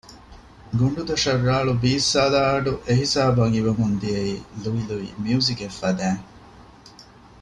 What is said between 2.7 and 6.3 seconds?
އެ ހިސާބަށް އިވެމުން ދިއައީ ލުއި ލުއި މިޔުޒިކެއް ފަދައިން